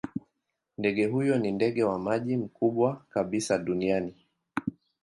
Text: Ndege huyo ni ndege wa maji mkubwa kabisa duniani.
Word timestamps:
Ndege 0.77 1.05
huyo 1.05 1.37
ni 1.37 1.51
ndege 1.51 1.83
wa 1.83 1.99
maji 1.99 2.37
mkubwa 2.37 3.05
kabisa 3.09 3.57
duniani. 3.57 4.15